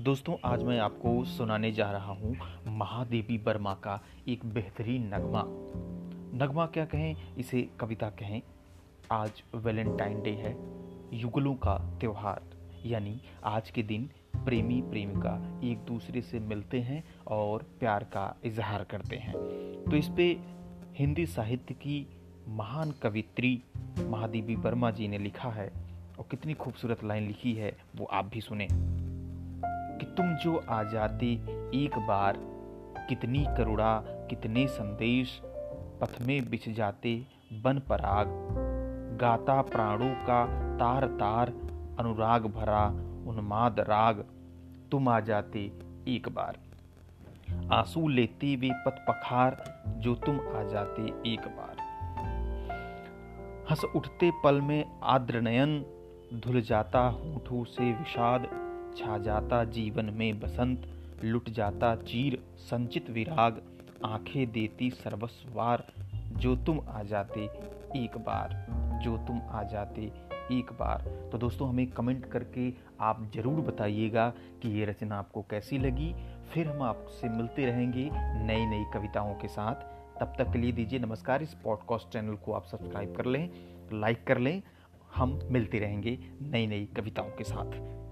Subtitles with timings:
[0.00, 2.36] दोस्तों, आज मैं आपको सुनाने जा रहा हूँ
[2.66, 5.42] महादेवी वर्मा का एक बेहतरीन नगमा।
[6.44, 8.42] नगमा क्या कहें, इसे कविता कहें।
[9.12, 10.56] आज वैलेंटाइन डे है,
[11.12, 12.42] युगलों का त्यौहार,
[12.86, 14.10] यानी आज के दिन
[14.44, 19.34] प्रेमी प्रेमिका एक दूसरे से मिलते हैं और प्यार का इजहार करते हैं।
[19.84, 20.40] तो इस पे
[20.98, 22.06] हिंदी साहित्य की
[22.48, 23.62] महान कवित्री
[24.00, 25.72] महादेवी वर्मा जी ने लिखा है
[26.18, 28.68] और कितनी खूबसूरत लाइन लिखी है, वो आप भी सुने।
[30.16, 31.26] तुम जो आ जाते
[31.74, 32.36] एक बार
[33.08, 35.40] कितनी करुणा, कितने संदेश
[36.00, 38.26] पथ में बिछ जाते बन पराग।
[39.20, 40.44] गाता प्राणों का
[40.76, 41.48] तार तार
[41.98, 42.86] अनुराग भरा
[43.28, 44.24] उन्माद राग,
[44.90, 45.72] तुम आ जाते
[46.08, 46.58] एक बार।
[47.72, 51.76] आँसू लेते वे पत पखार, जो तुम आ जाते एक बार।
[53.70, 55.84] हंस उठते पल में आद्र नयन,
[56.34, 58.63] धुल जाता होठों से विषाद
[58.96, 60.86] छा जाता जीवन में बसंत,
[61.24, 63.62] लुट जाता चीर, संचित विराग,
[64.04, 65.86] आँखें देती सर्वस्वार
[66.32, 67.44] जो तुम आ जाते
[67.96, 68.66] एक बार,
[69.02, 70.02] जो तुम आ जाते
[70.52, 74.28] एक बार। तो दोस्तों, हमें कमेंट करके आप ज़रूर बताइएगा
[74.62, 76.14] कि ये रचना आपको कैसी लगी।
[76.52, 78.10] फिर हम आपसे मिलते रहेंगे
[78.44, 79.74] नई नई कविताओं के साथ।
[80.20, 83.50] तब तक के लिए दीजिए नमस्कार। इस पॉडकास्ट चैनल को आप सब्सक्राइब कर लें,
[83.92, 84.62] लाइक कर लें।
[85.14, 88.03] हम मिलते रहेंगे नई नई कविताओं के साथ।